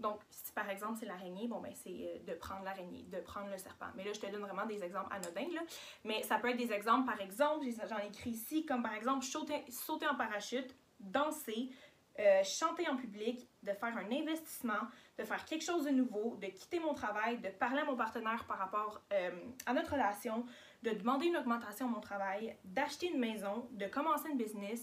Donc, 0.00 0.20
si 0.30 0.52
par 0.52 0.68
exemple 0.68 0.98
c'est 0.98 1.06
l'araignée, 1.06 1.46
bon 1.46 1.60
ben 1.60 1.72
c'est 1.74 1.90
euh, 1.90 2.32
de 2.32 2.36
prendre 2.38 2.64
l'araignée, 2.64 3.04
de 3.04 3.20
prendre 3.20 3.50
le 3.50 3.58
serpent. 3.58 3.86
Mais 3.94 4.04
là, 4.04 4.12
je 4.12 4.20
te 4.20 4.26
donne 4.26 4.40
vraiment 4.40 4.66
des 4.66 4.82
exemples 4.82 5.12
anodins. 5.12 5.60
Mais 6.04 6.22
ça 6.22 6.38
peut 6.38 6.48
être 6.48 6.56
des 6.56 6.72
exemples, 6.72 7.06
par 7.06 7.20
exemple, 7.20 7.66
j'en 7.88 7.98
ai 7.98 8.06
écrit 8.06 8.30
ici, 8.30 8.64
comme 8.64 8.82
par 8.82 8.94
exemple 8.94 9.24
sauter, 9.24 9.64
sauter 9.70 10.08
en 10.08 10.14
parachute, 10.14 10.74
danser, 10.98 11.70
euh, 12.18 12.42
chanter 12.42 12.88
en 12.88 12.96
public, 12.96 13.48
de 13.62 13.72
faire 13.72 13.96
un 13.96 14.10
investissement, 14.10 14.88
de 15.18 15.24
faire 15.24 15.44
quelque 15.44 15.64
chose 15.64 15.84
de 15.84 15.90
nouveau, 15.90 16.36
de 16.36 16.46
quitter 16.46 16.80
mon 16.80 16.92
travail, 16.92 17.38
de 17.38 17.48
parler 17.48 17.80
à 17.80 17.84
mon 17.84 17.96
partenaire 17.96 18.44
par 18.44 18.58
rapport 18.58 19.00
euh, 19.12 19.30
à 19.66 19.72
notre 19.72 19.92
relation, 19.92 20.44
de 20.82 20.90
demander 20.90 21.26
une 21.26 21.36
augmentation 21.36 21.86
à 21.86 21.88
mon 21.88 22.00
travail, 22.00 22.56
d'acheter 22.64 23.10
une 23.10 23.18
maison, 23.18 23.68
de 23.72 23.86
commencer 23.86 24.28
une 24.28 24.38
business, 24.38 24.82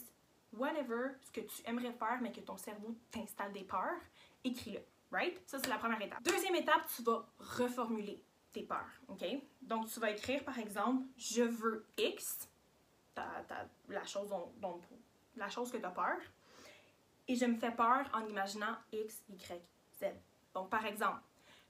whatever, 0.54 1.12
ce 1.26 1.32
que 1.32 1.42
tu 1.42 1.62
aimerais 1.66 1.94
faire 1.94 2.20
mais 2.22 2.32
que 2.32 2.42
ton 2.42 2.58
cerveau 2.58 2.96
t'installe 3.12 3.52
des 3.54 3.64
peurs, 3.64 4.02
écris-le. 4.44 4.82
Right? 5.12 5.40
Ça, 5.46 5.58
c'est 5.60 5.70
la 5.70 5.78
première 5.78 6.02
étape. 6.02 6.22
Deuxième 6.24 6.56
étape, 6.56 6.82
tu 6.96 7.02
vas 7.04 7.26
reformuler 7.40 8.22
tes 8.52 8.64
peurs. 8.64 8.92
OK? 9.08 9.24
Donc, 9.62 9.88
tu 9.88 10.00
vas 10.00 10.12
écrire, 10.12 10.44
par 10.44 10.60
exemple, 10.60 11.04
je 11.18 11.44
veux 11.44 11.86
X, 11.98 12.50
la, 13.16 14.06
chose 14.06 14.30
la 15.36 15.50
chose 15.50 15.72
que 15.72 15.78
tu 15.78 15.86
as 15.86 15.92
peur, 15.92 16.18
et 17.28 17.36
je 17.36 17.46
me 17.46 17.56
fais 17.56 17.72
peur 17.72 18.10
en 18.14 18.26
imaginant 18.28 18.76
X, 18.92 19.24
Y, 19.30 19.62
Z. 20.00 20.06
Donc, 20.54 20.70
par 20.70 20.86
exemple, 20.86 21.22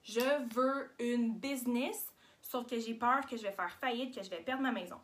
je 0.04 0.54
veux 0.54 0.90
une 1.00 1.38
business, 1.38 2.12
sauf 2.42 2.66
que 2.66 2.80
j'ai 2.80 2.94
peur 2.94 3.26
que 3.28 3.38
je 3.38 3.44
vais 3.44 3.52
faire 3.52 3.72
faillite, 3.80 4.16
que 4.16 4.24
je 4.24 4.30
vais 4.30 4.42
perdre 4.42 4.64
ma 4.64 4.72
maison. 4.72 5.00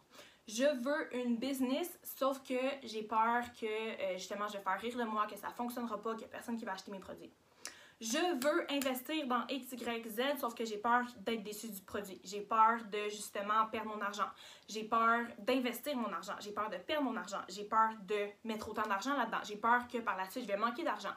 Je 0.47 0.65
veux 0.83 1.15
une 1.15 1.37
business, 1.37 1.97
sauf 2.03 2.41
que 2.43 2.59
j'ai 2.83 3.03
peur 3.03 3.43
que 3.53 3.65
euh, 3.65 4.17
justement 4.17 4.47
je 4.47 4.57
vais 4.57 4.63
faire 4.63 4.79
rire 4.79 4.97
de 4.97 5.03
moi, 5.03 5.25
que 5.25 5.37
ça 5.37 5.49
ne 5.49 5.53
fonctionnera 5.53 6.01
pas, 6.01 6.11
qu'il 6.11 6.19
n'y 6.19 6.25
a 6.25 6.29
personne 6.29 6.57
qui 6.57 6.65
va 6.65 6.73
acheter 6.73 6.91
mes 6.91 6.99
produits 6.99 7.31
je 8.03 8.45
veux 8.45 8.69
investir 8.69 9.25
dans 9.27 9.47
X, 9.47 9.71
Y, 9.71 10.07
Z, 10.09 10.39
sauf 10.39 10.53
que 10.53 10.65
j'ai 10.65 10.77
peur 10.77 11.05
d'être 11.19 11.41
déçu 11.41 11.69
du 11.69 11.81
produit. 11.81 12.19
J'ai 12.25 12.41
peur 12.41 12.79
de 12.91 13.09
justement 13.09 13.65
perdre 13.71 13.95
mon 13.95 14.01
argent. 14.01 14.27
J'ai 14.67 14.83
peur 14.83 15.25
d'investir 15.39 15.95
mon 15.95 16.11
argent. 16.11 16.33
J'ai 16.41 16.51
peur 16.51 16.69
de 16.69 16.77
perdre 16.77 17.03
mon 17.03 17.15
argent. 17.15 17.41
J'ai 17.47 17.63
peur 17.63 17.91
de 18.05 18.27
mettre 18.43 18.69
autant 18.69 18.83
d'argent 18.83 19.15
là-dedans. 19.15 19.39
J'ai 19.45 19.55
peur 19.55 19.87
que 19.87 19.99
par 19.99 20.17
la 20.17 20.29
suite, 20.29 20.43
je 20.43 20.49
vais 20.49 20.57
manquer 20.57 20.83
d'argent. 20.83 21.13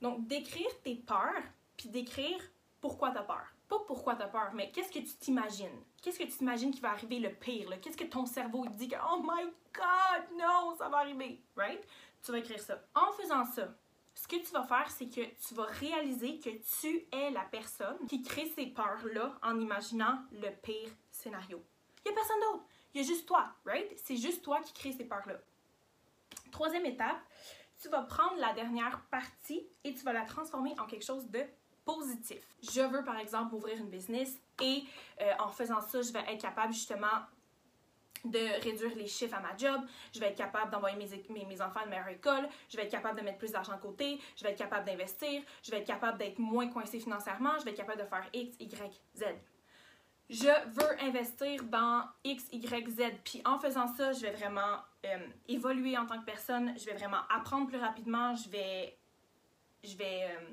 Donc, 0.00 0.26
d'écrire 0.26 0.70
tes 0.82 0.94
peurs, 0.94 1.42
puis 1.76 1.90
d'écrire 1.90 2.40
pourquoi 2.80 3.10
tu 3.10 3.18
as 3.18 3.22
peur. 3.22 3.44
Pas 3.68 3.78
pourquoi 3.86 4.16
tu 4.16 4.26
peur, 4.28 4.50
mais 4.54 4.70
qu'est-ce 4.70 4.90
que 4.90 4.98
tu 4.98 5.14
t'imagines? 5.18 5.84
Qu'est-ce 6.00 6.18
que 6.18 6.24
tu 6.24 6.38
t'imagines 6.38 6.70
qui 6.70 6.80
va 6.80 6.92
arriver 6.92 7.18
le 7.18 7.34
pire? 7.34 7.68
Qu'est-ce 7.82 7.98
que 7.98 8.04
ton 8.04 8.24
cerveau 8.24 8.66
dit 8.66 8.88
que 8.88 8.96
Oh 8.96 9.20
my 9.22 9.44
God, 9.74 10.38
non, 10.38 10.74
ça 10.78 10.88
va 10.88 10.98
arriver, 10.98 11.42
right? 11.54 11.86
Tu 12.24 12.32
vas 12.32 12.38
écrire 12.38 12.60
ça. 12.60 12.82
En 12.94 13.12
faisant 13.12 13.44
ça, 13.44 13.68
ce 14.14 14.26
que 14.26 14.36
tu 14.36 14.52
vas 14.52 14.64
faire, 14.64 14.90
c'est 14.90 15.08
que 15.08 15.20
tu 15.20 15.54
vas 15.54 15.64
réaliser 15.64 16.38
que 16.38 16.50
tu 16.80 17.06
es 17.12 17.30
la 17.30 17.42
personne 17.42 17.98
qui 18.08 18.22
crée 18.22 18.50
ces 18.54 18.66
peurs-là 18.66 19.38
en 19.42 19.58
imaginant 19.58 20.18
le 20.32 20.50
pire 20.62 20.90
scénario. 21.10 21.64
Il 22.04 22.10
n'y 22.10 22.16
a 22.16 22.20
personne 22.20 22.40
d'autre. 22.40 22.64
Il 22.92 23.00
y 23.00 23.04
a 23.04 23.06
juste 23.06 23.26
toi, 23.26 23.52
right? 23.64 23.90
C'est 23.96 24.16
juste 24.16 24.42
toi 24.42 24.60
qui 24.60 24.72
crée 24.72 24.92
ces 24.92 25.04
peurs-là. 25.04 25.40
Troisième 26.50 26.86
étape, 26.86 27.20
tu 27.80 27.88
vas 27.88 28.02
prendre 28.02 28.36
la 28.38 28.52
dernière 28.52 29.00
partie 29.10 29.66
et 29.84 29.94
tu 29.94 30.04
vas 30.04 30.12
la 30.12 30.24
transformer 30.24 30.78
en 30.78 30.86
quelque 30.86 31.04
chose 31.04 31.26
de 31.30 31.44
positif. 31.84 32.42
Je 32.62 32.80
veux 32.80 33.04
par 33.04 33.18
exemple 33.18 33.54
ouvrir 33.54 33.78
une 33.78 33.88
business 33.88 34.36
et 34.60 34.84
euh, 35.20 35.32
en 35.38 35.50
faisant 35.50 35.80
ça, 35.80 36.02
je 36.02 36.12
vais 36.12 36.24
être 36.28 36.40
capable 36.40 36.72
justement 36.72 37.06
de 38.24 38.62
réduire 38.62 38.94
les 38.96 39.06
chiffres 39.06 39.36
à 39.36 39.40
ma 39.40 39.56
job, 39.56 39.80
je 40.12 40.20
vais 40.20 40.28
être 40.28 40.36
capable 40.36 40.70
d'envoyer 40.70 40.96
mes, 40.96 41.60
enfants 41.60 41.80
à 41.80 41.84
une 41.84 41.90
meilleure 41.90 42.08
école, 42.08 42.48
je 42.68 42.76
vais 42.76 42.84
être 42.84 42.90
capable 42.90 43.18
de 43.18 43.24
mettre 43.24 43.38
plus 43.38 43.52
d'argent 43.52 43.74
de 43.76 43.80
côté, 43.80 44.20
je 44.36 44.44
vais 44.44 44.50
être 44.50 44.58
capable 44.58 44.86
d'investir, 44.86 45.42
je 45.62 45.70
vais 45.70 45.78
être 45.78 45.86
capable 45.86 46.18
d'être 46.18 46.38
moins 46.38 46.68
coincé 46.68 47.00
financièrement, 47.00 47.58
je 47.58 47.64
vais 47.64 47.70
être 47.70 47.76
capable 47.76 48.00
de 48.00 48.06
faire 48.06 48.28
X, 48.32 48.56
Y, 48.58 49.00
Z. 49.16 49.24
Je 50.28 50.46
veux 50.46 51.02
investir 51.02 51.64
dans 51.64 52.04
X, 52.22 52.46
Y, 52.52 52.88
Z. 52.88 53.02
Puis 53.24 53.42
en 53.44 53.58
faisant 53.58 53.88
ça, 53.88 54.12
je 54.12 54.20
vais 54.20 54.30
vraiment 54.30 54.78
euh, 55.04 55.18
évoluer 55.48 55.98
en 55.98 56.06
tant 56.06 56.20
que 56.20 56.24
personne, 56.24 56.72
je 56.78 56.84
vais 56.84 56.94
vraiment 56.94 57.22
apprendre 57.34 57.66
plus 57.66 57.78
rapidement, 57.78 58.36
je 58.36 58.48
vais, 58.48 58.96
je 59.82 59.96
vais, 59.96 60.28
euh, 60.30 60.50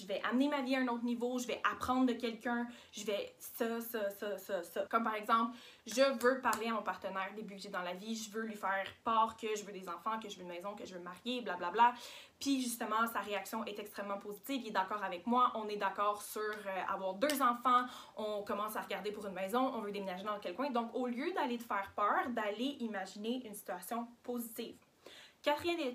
je 0.00 0.06
vais 0.06 0.20
amener 0.28 0.48
ma 0.48 0.62
vie 0.62 0.76
à 0.76 0.80
un 0.80 0.88
autre 0.88 1.04
niveau, 1.04 1.38
je 1.38 1.46
vais 1.46 1.60
apprendre 1.70 2.06
de 2.06 2.12
quelqu'un, 2.12 2.66
je 2.92 3.04
vais 3.04 3.34
ça, 3.38 3.80
ça, 3.80 4.10
ça, 4.10 4.36
ça, 4.38 4.62
ça. 4.62 4.86
Comme 4.86 5.04
par 5.04 5.14
exemple, 5.14 5.56
je 5.86 6.02
veux 6.22 6.40
parler 6.40 6.68
à 6.68 6.74
mon 6.74 6.82
partenaire 6.82 7.32
des 7.34 7.42
buts 7.42 7.56
que 7.56 7.62
j'ai 7.62 7.68
dans 7.68 7.82
la 7.82 7.94
vie, 7.94 8.14
je 8.14 8.30
veux 8.30 8.42
lui 8.42 8.56
faire 8.56 8.86
part 9.04 9.36
que 9.36 9.48
je 9.56 9.64
veux 9.64 9.72
des 9.72 9.88
enfants, 9.88 10.18
que 10.20 10.28
je 10.28 10.36
veux 10.36 10.42
une 10.42 10.48
maison, 10.48 10.74
que 10.74 10.86
je 10.86 10.94
veux 10.94 11.00
me 11.00 11.04
marier, 11.04 11.40
blablabla. 11.40 11.70
Bla, 11.70 11.90
bla. 11.90 12.00
Puis 12.38 12.62
justement, 12.62 13.06
sa 13.12 13.20
réaction 13.20 13.64
est 13.64 13.78
extrêmement 13.78 14.18
positive, 14.18 14.62
il 14.62 14.68
est 14.68 14.72
d'accord 14.72 15.02
avec 15.02 15.26
moi, 15.26 15.50
on 15.56 15.68
est 15.68 15.76
d'accord 15.76 16.22
sur 16.22 16.40
euh, 16.40 16.92
avoir 16.92 17.14
deux 17.14 17.42
enfants, 17.42 17.84
on 18.16 18.42
commence 18.42 18.76
à 18.76 18.82
regarder 18.82 19.10
pour 19.10 19.26
une 19.26 19.34
maison, 19.34 19.72
on 19.74 19.80
veut 19.80 19.90
déménager 19.90 20.22
dans 20.22 20.38
quel 20.38 20.54
coin. 20.54 20.70
Donc 20.70 20.94
au 20.94 21.08
lieu 21.08 21.32
d'aller 21.32 21.58
te 21.58 21.64
faire 21.64 21.92
peur, 21.96 22.28
d'aller 22.30 22.76
imaginer 22.80 23.44
une 23.44 23.54
situation 23.54 24.06
positive. 24.22 24.76
Quatrième, 25.42 25.94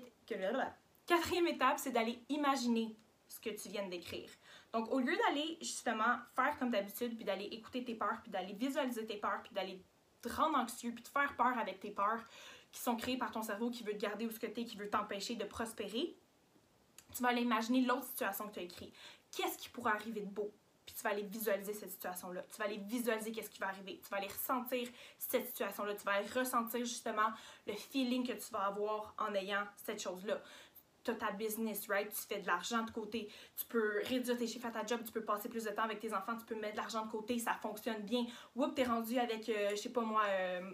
quatrième 1.06 1.46
étape, 1.46 1.78
c'est 1.78 1.92
d'aller 1.92 2.18
imaginer 2.28 2.94
ce 3.34 3.40
que 3.40 3.50
tu 3.50 3.68
viens 3.68 3.86
d'écrire. 3.88 4.30
Donc, 4.72 4.90
au 4.90 5.00
lieu 5.00 5.16
d'aller 5.16 5.58
justement 5.60 6.18
faire 6.34 6.56
comme 6.58 6.70
d'habitude, 6.70 7.16
puis 7.16 7.24
d'aller 7.24 7.46
écouter 7.46 7.84
tes 7.84 7.94
peurs, 7.94 8.20
puis 8.22 8.30
d'aller 8.30 8.52
visualiser 8.52 9.06
tes 9.06 9.16
peurs, 9.16 9.42
puis 9.42 9.52
d'aller 9.52 9.82
te 10.22 10.28
rendre 10.28 10.58
anxieux, 10.58 10.92
puis 10.92 11.02
te 11.02 11.08
faire 11.08 11.34
peur 11.36 11.58
avec 11.58 11.80
tes 11.80 11.90
peurs 11.90 12.22
qui 12.72 12.80
sont 12.80 12.96
créées 12.96 13.16
par 13.16 13.30
ton 13.30 13.42
cerveau, 13.42 13.70
qui 13.70 13.82
veut 13.82 13.92
te 13.92 13.98
garder 13.98 14.26
où 14.26 14.30
ce 14.30 14.38
que 14.38 14.46
tu 14.46 14.60
es, 14.60 14.64
qui 14.64 14.76
veut 14.76 14.90
t'empêcher 14.90 15.36
de 15.36 15.44
prospérer, 15.44 16.16
tu 17.14 17.22
vas 17.22 17.28
aller 17.28 17.42
imaginer 17.42 17.82
l'autre 17.82 18.06
situation 18.06 18.48
que 18.48 18.54
tu 18.54 18.60
as 18.60 18.62
écrite. 18.62 18.94
Qu'est-ce 19.30 19.58
qui 19.58 19.68
pourrait 19.68 19.92
arriver 19.92 20.20
de 20.20 20.30
beau? 20.30 20.52
Puis 20.84 20.94
tu 20.94 21.02
vas 21.02 21.10
aller 21.10 21.22
visualiser 21.22 21.72
cette 21.72 21.90
situation-là. 21.90 22.42
Tu 22.50 22.58
vas 22.58 22.64
aller 22.64 22.78
visualiser 22.78 23.32
qu'est-ce 23.32 23.50
qui 23.50 23.60
va 23.60 23.68
arriver. 23.68 24.00
Tu 24.02 24.10
vas 24.10 24.18
aller 24.18 24.28
ressentir 24.28 24.88
cette 25.18 25.46
situation-là. 25.46 25.94
Tu 25.94 26.04
vas 26.04 26.12
aller 26.12 26.28
ressentir 26.28 26.80
justement 26.80 27.30
le 27.66 27.74
feeling 27.74 28.26
que 28.26 28.32
tu 28.32 28.52
vas 28.52 28.66
avoir 28.66 29.14
en 29.18 29.32
ayant 29.34 29.64
cette 29.76 30.02
chose-là 30.02 30.40
tu 31.04 31.10
as 31.10 31.14
ta 31.14 31.30
business, 31.32 31.86
right? 31.88 32.10
Tu 32.10 32.26
fais 32.26 32.40
de 32.40 32.46
l'argent 32.46 32.82
de 32.82 32.90
côté. 32.90 33.28
Tu 33.56 33.64
peux 33.66 34.00
réduire 34.04 34.36
tes 34.36 34.46
chiffres 34.46 34.66
à 34.66 34.70
ta 34.70 34.84
job, 34.84 35.00
tu 35.04 35.12
peux 35.12 35.22
passer 35.24 35.48
plus 35.48 35.64
de 35.64 35.70
temps 35.70 35.82
avec 35.82 36.00
tes 36.00 36.12
enfants, 36.14 36.36
tu 36.36 36.44
peux 36.46 36.54
mettre 36.54 36.72
de 36.72 36.78
l'argent 36.78 37.04
de 37.06 37.10
côté, 37.10 37.38
ça 37.38 37.54
fonctionne 37.54 38.02
bien. 38.02 38.26
Oups, 38.56 38.74
t'es 38.74 38.84
rendu 38.84 39.18
avec, 39.18 39.48
euh, 39.48 39.70
je 39.70 39.76
sais 39.76 39.90
pas 39.90 40.00
moi, 40.00 40.22
euh, 40.24 40.72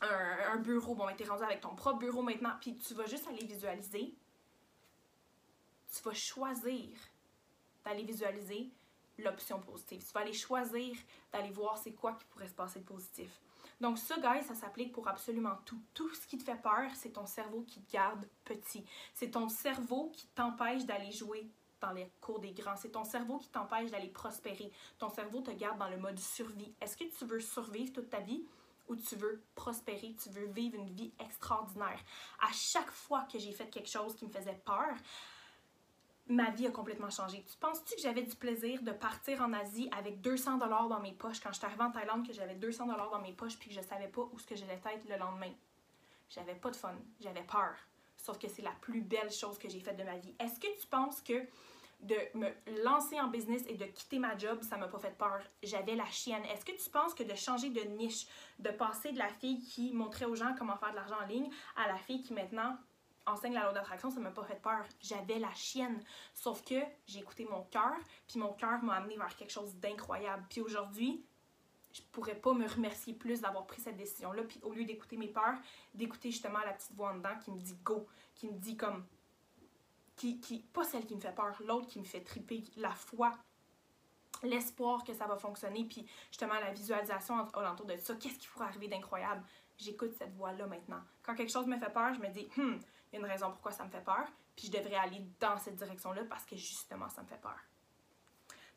un, 0.00 0.56
bureau. 0.56 0.94
Bon, 0.94 1.06
ben, 1.06 1.14
t'es 1.14 1.24
rendu 1.24 1.42
avec 1.42 1.60
ton 1.60 1.74
propre 1.74 1.98
bureau 1.98 2.22
maintenant, 2.22 2.52
puis 2.60 2.76
tu 2.76 2.94
vas 2.94 3.06
juste 3.06 3.26
aller 3.28 3.44
visualiser. 3.44 4.14
Tu 5.94 6.02
vas 6.02 6.14
choisir 6.14 6.88
d'aller 7.84 8.04
visualiser 8.04 8.70
l'option 9.18 9.60
positive. 9.60 10.04
Tu 10.04 10.12
vas 10.12 10.20
aller 10.20 10.32
choisir 10.32 10.96
d'aller 11.32 11.50
voir 11.50 11.78
c'est 11.78 11.92
quoi 11.92 12.12
qui 12.12 12.24
pourrait 12.26 12.48
se 12.48 12.54
passer 12.54 12.80
de 12.80 12.84
positif. 12.84 13.40
Donc 13.80 13.98
ça, 13.98 14.16
guys, 14.16 14.42
ça 14.42 14.54
s'applique 14.54 14.92
pour 14.92 15.06
absolument 15.06 15.56
tout. 15.64 15.80
Tout 15.94 16.12
ce 16.14 16.26
qui 16.26 16.36
te 16.36 16.44
fait 16.44 16.60
peur, 16.60 16.90
c'est 16.94 17.12
ton 17.12 17.26
cerveau 17.26 17.62
qui 17.62 17.80
te 17.80 17.92
garde 17.92 18.28
petit. 18.44 18.84
C'est 19.14 19.30
ton 19.30 19.48
cerveau 19.48 20.10
qui 20.10 20.26
t'empêche 20.28 20.84
d'aller 20.84 21.12
jouer 21.12 21.48
dans 21.80 21.92
les 21.92 22.10
cours 22.20 22.40
des 22.40 22.52
grands. 22.52 22.76
C'est 22.76 22.90
ton 22.90 23.04
cerveau 23.04 23.38
qui 23.38 23.48
t'empêche 23.50 23.90
d'aller 23.90 24.08
prospérer. 24.08 24.72
Ton 24.98 25.08
cerveau 25.08 25.40
te 25.40 25.52
garde 25.52 25.78
dans 25.78 25.88
le 25.88 25.96
mode 25.96 26.18
survie. 26.18 26.74
Est-ce 26.80 26.96
que 26.96 27.04
tu 27.04 27.24
veux 27.24 27.40
survivre 27.40 27.92
toute 27.92 28.10
ta 28.10 28.20
vie 28.20 28.44
ou 28.88 28.96
tu 28.96 29.16
veux 29.16 29.42
prospérer, 29.54 30.16
tu 30.20 30.30
veux 30.30 30.46
vivre 30.46 30.76
une 30.76 30.90
vie 30.90 31.12
extraordinaire? 31.20 32.00
À 32.40 32.50
chaque 32.52 32.90
fois 32.90 33.28
que 33.30 33.38
j'ai 33.38 33.52
fait 33.52 33.68
quelque 33.70 33.88
chose 33.90 34.16
qui 34.16 34.26
me 34.26 34.30
faisait 34.30 34.60
peur, 34.64 34.96
ma 36.28 36.50
vie 36.50 36.66
a 36.66 36.70
complètement 36.70 37.10
changé. 37.10 37.44
Tu 37.50 37.56
penses-tu 37.58 37.94
que 37.94 38.00
j'avais 38.00 38.22
du 38.22 38.36
plaisir 38.36 38.82
de 38.82 38.92
partir 38.92 39.40
en 39.40 39.52
Asie 39.52 39.88
avec 39.96 40.20
200 40.20 40.58
dollars 40.58 40.88
dans 40.88 41.00
mes 41.00 41.12
poches 41.12 41.40
quand 41.40 41.50
je 41.52 41.58
suis 41.58 41.66
arrivée 41.66 41.84
en 41.84 41.90
Thaïlande 41.90 42.26
que 42.26 42.32
j'avais 42.32 42.54
200 42.54 42.86
dollars 42.86 43.10
dans 43.10 43.20
mes 43.20 43.32
poches 43.32 43.58
puis 43.58 43.70
que 43.70 43.74
je 43.74 43.80
savais 43.80 44.08
pas 44.08 44.28
où 44.32 44.38
ce 44.38 44.46
que 44.46 44.54
j'allais 44.54 44.74
être 44.74 45.08
le 45.08 45.16
lendemain? 45.16 45.52
J'avais 46.28 46.54
pas 46.54 46.70
de 46.70 46.76
fun, 46.76 46.94
j'avais 47.20 47.42
peur. 47.42 47.74
Sauf 48.16 48.38
que 48.38 48.48
c'est 48.48 48.62
la 48.62 48.72
plus 48.80 49.00
belle 49.00 49.30
chose 49.30 49.58
que 49.58 49.68
j'ai 49.68 49.80
faite 49.80 49.96
de 49.96 50.04
ma 50.04 50.18
vie. 50.18 50.34
Est-ce 50.38 50.60
que 50.60 50.80
tu 50.80 50.86
penses 50.86 51.22
que 51.22 51.46
de 52.00 52.14
me 52.34 52.48
lancer 52.84 53.18
en 53.18 53.28
business 53.28 53.62
et 53.66 53.74
de 53.74 53.84
quitter 53.86 54.18
ma 54.18 54.36
job, 54.36 54.62
ça 54.62 54.76
m'a 54.76 54.88
pas 54.88 54.98
fait 54.98 55.16
peur? 55.16 55.40
J'avais 55.62 55.94
la 55.94 56.04
chienne. 56.06 56.44
Est-ce 56.44 56.64
que 56.64 56.72
tu 56.72 56.90
penses 56.90 57.14
que 57.14 57.22
de 57.22 57.34
changer 57.34 57.70
de 57.70 57.80
niche, 57.80 58.26
de 58.58 58.70
passer 58.70 59.12
de 59.12 59.18
la 59.18 59.28
fille 59.28 59.62
qui 59.62 59.92
montrait 59.92 60.26
aux 60.26 60.34
gens 60.34 60.54
comment 60.58 60.76
faire 60.76 60.90
de 60.90 60.96
l'argent 60.96 61.16
en 61.22 61.26
ligne 61.26 61.50
à 61.76 61.88
la 61.88 61.96
fille 61.96 62.22
qui 62.22 62.34
maintenant 62.34 62.76
enseigne 63.28 63.54
la 63.54 63.62
loi 63.62 63.72
d'attraction, 63.72 64.10
ça 64.10 64.20
m'a 64.20 64.30
pas 64.30 64.44
fait 64.44 64.60
peur. 64.60 64.84
J'avais 65.00 65.38
la 65.38 65.52
chienne. 65.54 66.02
Sauf 66.34 66.64
que 66.64 66.76
j'ai 67.06 67.20
écouté 67.20 67.46
mon 67.50 67.62
cœur, 67.64 67.94
puis 68.26 68.38
mon 68.38 68.52
cœur 68.52 68.82
m'a 68.82 68.94
amené 68.94 69.16
vers 69.16 69.34
quelque 69.36 69.52
chose 69.52 69.74
d'incroyable. 69.76 70.44
Puis 70.48 70.60
aujourd'hui, 70.60 71.24
je 71.92 72.02
pourrais 72.12 72.34
pas 72.34 72.52
me 72.52 72.66
remercier 72.68 73.14
plus 73.14 73.40
d'avoir 73.40 73.66
pris 73.66 73.80
cette 73.80 73.96
décision-là. 73.96 74.42
Puis 74.44 74.60
au 74.62 74.72
lieu 74.72 74.84
d'écouter 74.84 75.16
mes 75.16 75.28
peurs, 75.28 75.58
d'écouter 75.94 76.30
justement 76.30 76.60
la 76.60 76.72
petite 76.72 76.94
voix 76.94 77.10
en 77.10 77.16
dedans 77.16 77.36
qui 77.42 77.50
me 77.50 77.60
dit 77.60 77.76
go, 77.84 78.06
qui 78.34 78.48
me 78.48 78.58
dit 78.58 78.76
comme. 78.76 79.04
Qui, 80.16 80.40
qui, 80.40 80.58
pas 80.58 80.82
celle 80.82 81.06
qui 81.06 81.14
me 81.14 81.20
fait 81.20 81.34
peur, 81.34 81.54
l'autre 81.64 81.86
qui 81.86 82.00
me 82.00 82.04
fait 82.04 82.20
triper, 82.20 82.64
la 82.76 82.90
foi, 82.90 83.32
l'espoir 84.42 85.04
que 85.04 85.14
ça 85.14 85.26
va 85.26 85.36
fonctionner, 85.36 85.84
puis 85.84 86.06
justement 86.30 86.54
la 86.54 86.72
visualisation 86.72 87.40
autour 87.40 87.86
de 87.86 87.96
ça. 87.96 88.14
Qu'est-ce 88.16 88.38
qui 88.38 88.48
pourrait 88.48 88.66
arriver 88.66 88.88
d'incroyable? 88.88 89.44
J'écoute 89.76 90.12
cette 90.18 90.34
voix-là 90.34 90.66
maintenant. 90.66 91.00
Quand 91.22 91.36
quelque 91.36 91.52
chose 91.52 91.66
me 91.66 91.78
fait 91.78 91.92
peur, 91.92 92.12
je 92.14 92.20
me 92.20 92.28
dis, 92.28 92.48
hmm, 92.56 92.78
une 93.12 93.24
raison 93.24 93.50
pourquoi 93.50 93.72
ça 93.72 93.84
me 93.84 93.90
fait 93.90 94.04
peur, 94.04 94.26
puis 94.56 94.66
je 94.66 94.72
devrais 94.72 94.96
aller 94.96 95.24
dans 95.40 95.56
cette 95.58 95.76
direction-là 95.76 96.22
parce 96.28 96.44
que 96.44 96.56
justement, 96.56 97.08
ça 97.08 97.22
me 97.22 97.26
fait 97.26 97.40
peur. 97.40 97.58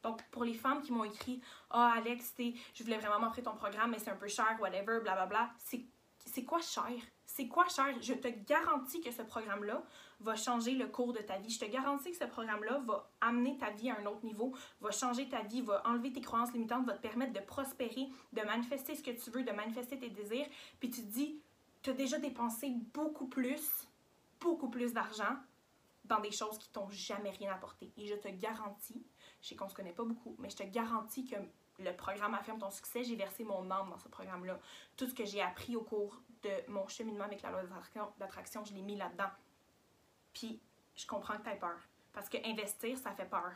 Donc, 0.04 0.24
pour 0.32 0.44
les 0.44 0.54
femmes 0.54 0.82
qui 0.82 0.92
m'ont 0.92 1.04
écrit 1.04 1.42
Ah, 1.70 1.94
oh, 1.96 2.00
Alex, 2.00 2.34
je 2.74 2.84
voulais 2.84 2.98
vraiment 2.98 3.20
m'offrir 3.20 3.44
ton 3.44 3.56
programme, 3.56 3.92
mais 3.92 4.00
c'est 4.00 4.10
un 4.10 4.16
peu 4.16 4.28
cher, 4.28 4.58
whatever, 4.60 5.00
blablabla. 5.02 5.52
C'est 5.58 6.46
quoi 6.46 6.62
cher? 6.62 6.92
C'est 7.26 7.48
quoi 7.48 7.68
cher? 7.68 7.96
Je 8.02 8.14
te 8.14 8.28
garantis 8.28 9.02
que 9.02 9.12
ce 9.12 9.22
programme-là 9.22 9.84
va 10.20 10.36
changer 10.36 10.76
le 10.76 10.88
cours 10.88 11.14
de 11.14 11.20
ta 11.20 11.38
vie. 11.38 11.50
Je 11.50 11.60
te 11.60 11.66
garantis 11.66 12.12
que 12.12 12.18
ce 12.18 12.26
programme-là 12.26 12.80
va 12.86 13.10
amener 13.22 13.58
ta 13.58 13.70
vie 13.72 13.90
à 13.90 13.98
un 14.00 14.06
autre 14.06 14.24
niveau, 14.24 14.56
va 14.82 14.92
changer 14.92 15.30
ta 15.30 15.42
vie, 15.42 15.62
va 15.62 15.82
enlever 15.86 16.12
tes 16.14 16.22
croyances 16.22 16.54
limitantes, 16.54 16.86
va 16.86 16.94
te 16.94 17.02
permettre 17.02 17.34
de 17.34 17.40
prospérer, 17.40 18.10
de 18.34 18.42
manifester 18.42 18.96
ce 18.96 19.02
que 19.02 19.12
tu 19.12 19.30
veux, 19.32 19.44
de 19.44 19.52
manifester 19.52 19.98
tes 19.98 20.10
désirs. 20.10 20.46
Puis 20.80 20.90
tu 20.90 21.02
te 21.02 21.08
dis, 21.08 21.42
tu 21.82 21.90
as 21.90 21.94
déjà 21.94 22.20
dépensé 22.20 22.72
beaucoup 22.94 23.28
plus 23.28 23.88
beaucoup 24.42 24.70
plus 24.70 24.94
d'argent 24.94 25.38
dans 26.04 26.20
des 26.20 26.32
choses 26.32 26.58
qui 26.58 26.70
t'ont 26.70 26.90
jamais 26.90 27.30
rien 27.30 27.54
apporté. 27.54 27.94
Et 27.96 28.08
je 28.08 28.16
te 28.16 28.28
garantis, 28.28 29.06
je 29.42 29.50
sais 29.50 29.56
qu'on 29.56 29.70
se 29.70 29.76
connaît 29.76 29.94
pas 29.94 30.04
beaucoup, 30.04 30.36
mais 30.40 30.50
je 30.50 30.58
te 30.58 30.64
garantis 30.64 31.26
que 31.26 31.36
le 31.80 31.96
programme 31.96 32.34
Affirme 32.34 32.60
ton 32.60 32.70
succès, 32.70 33.04
j'ai 33.04 33.16
versé 33.16 33.44
mon 33.44 33.70
âme 33.72 33.90
dans 33.90 33.98
ce 33.98 34.10
programme-là. 34.10 34.60
Tout 34.98 35.08
ce 35.08 35.14
que 35.14 35.26
j'ai 35.26 35.42
appris 35.42 35.76
au 35.76 35.84
cours 35.84 36.22
de 36.44 36.50
mon 36.68 36.88
cheminement 36.88 37.24
avec 37.24 37.42
la 37.42 37.52
loi 37.52 37.62
d'attraction, 38.20 38.66
je 38.66 38.74
l'ai 38.74 38.82
mis 38.82 38.98
là-dedans. 38.98 39.30
Puis, 40.34 40.60
je 40.96 41.08
comprends 41.08 41.38
que 41.38 41.44
tu 41.44 41.50
as 41.50 41.56
peur. 41.56 41.80
Parce 42.14 42.30
que 42.30 42.38
investir, 42.46 42.98
ça 42.98 43.12
fait 43.12 43.26
peur. 43.26 43.54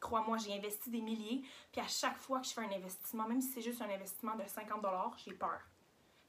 Crois-moi, 0.00 0.38
j'ai 0.38 0.54
investi 0.54 0.90
des 0.90 1.00
milliers, 1.00 1.42
puis 1.70 1.80
à 1.80 1.88
chaque 1.88 2.16
fois 2.16 2.40
que 2.40 2.46
je 2.46 2.52
fais 2.52 2.62
un 2.62 2.72
investissement, 2.72 3.26
même 3.28 3.40
si 3.40 3.48
c'est 3.48 3.62
juste 3.62 3.82
un 3.82 3.90
investissement 3.90 4.34
de 4.34 4.46
50 4.46 4.84
j'ai 5.18 5.34
peur. 5.34 5.60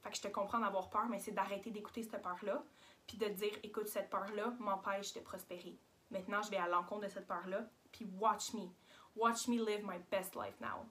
Fait 0.04 0.10
que 0.10 0.18
je 0.18 0.22
te 0.22 0.28
comprends 0.28 0.60
d'avoir 0.60 0.90
peur, 0.90 1.08
mais 1.10 1.20
c'est 1.20 1.32
d'arrêter 1.32 1.72
d'écouter 1.72 2.04
cette 2.04 2.22
peur-là, 2.22 2.64
puis 3.08 3.18
de 3.18 3.28
dire, 3.30 3.54
écoute, 3.64 3.88
cette 3.88 4.10
peur-là 4.10 4.54
m'empêche 4.60 5.14
de 5.14 5.22
prospérer. 5.22 5.78
Maintenant, 6.12 6.42
je 6.42 6.50
vais 6.50 6.58
à 6.58 6.68
l'encontre 6.68 7.08
de 7.08 7.10
cette 7.10 7.28
peur-là, 7.28 7.66
puis 7.92 8.06
watch 8.20 8.54
me. 8.54 8.68
Watch 9.16 9.48
me 9.48 9.58
live 9.66 9.84
my 9.84 9.98
best 10.12 10.36
life 10.36 10.60
now. 10.60 10.86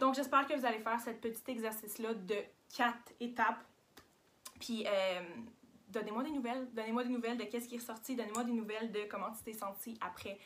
Donc, 0.00 0.14
j'espère 0.14 0.46
que 0.46 0.54
vous 0.54 0.66
allez 0.66 0.80
faire 0.80 1.00
ce 1.00 1.10
petit 1.10 1.42
exercice-là 1.50 2.14
de 2.14 2.36
quatre 2.76 3.12
étapes. 3.20 3.64
Puis, 4.60 4.84
euh, 4.86 5.22
donnez-moi 5.88 6.24
des 6.24 6.30
nouvelles. 6.30 6.68
Donnez-moi 6.72 7.04
des 7.04 7.10
nouvelles 7.10 7.38
de 7.38 7.44
qu'est-ce 7.44 7.68
qui 7.68 7.76
est 7.76 7.78
ressorti. 7.78 8.16
Donnez-moi 8.16 8.44
des 8.44 8.52
nouvelles 8.52 8.92
de 8.92 9.04
comment 9.10 9.32
tu 9.32 9.42
t'es 9.42 9.52
senti 9.52 9.96
après, 10.00 10.38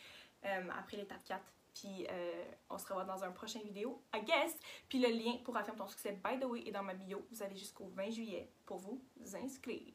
euh, 0.44 0.68
après 0.78 0.96
l'étape 0.96 1.24
4. 1.24 1.42
Puis 1.74 2.06
euh, 2.10 2.44
on 2.70 2.78
se 2.78 2.86
revoit 2.86 3.04
dans 3.04 3.22
un 3.22 3.30
prochain 3.32 3.60
vidéo, 3.60 4.02
I 4.14 4.22
guess. 4.24 4.56
Puis 4.88 4.98
le 4.98 5.08
lien 5.08 5.36
pour 5.44 5.56
affirmer 5.56 5.78
ton 5.78 5.86
succès, 5.86 6.18
by 6.24 6.40
the 6.40 6.44
way, 6.44 6.66
est 6.66 6.72
dans 6.72 6.82
ma 6.82 6.94
bio. 6.94 7.26
Vous 7.30 7.42
avez 7.42 7.54
jusqu'au 7.54 7.88
20 7.94 8.10
juillet 8.10 8.50
pour 8.64 8.78
vous 8.78 9.02
inscrire. 9.34 9.92